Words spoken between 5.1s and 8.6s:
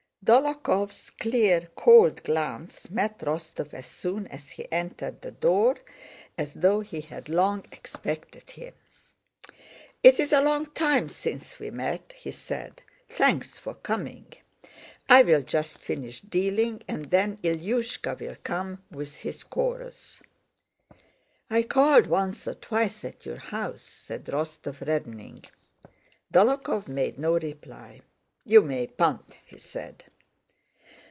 the door, as though he had long expected